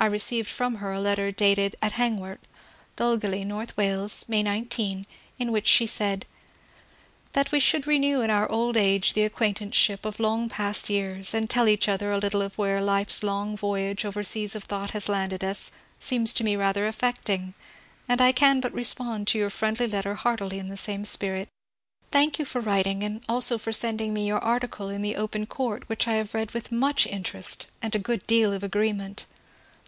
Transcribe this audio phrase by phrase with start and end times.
[0.00, 2.38] I received from her a letter dated at Heng^wrt,
[2.96, 3.66] Dolgelley, N.
[3.76, 5.06] Wales, May 19,
[5.40, 6.24] in which she said:—
[7.32, 11.34] That we should renew in our old age the acquaintance ship of long past years,
[11.34, 14.62] and tell each other a little of where Life's long voyage over the seas of
[14.62, 17.54] thought has landed us, seems to me rather affecting,
[18.08, 21.48] and I can but respond to your friendly letter heartily in the same spirit.
[22.12, 25.44] Thank you for writ ing and also for sending me your article in" The Open
[25.44, 29.26] Court," which I have read with much interest and a good deal of agreement.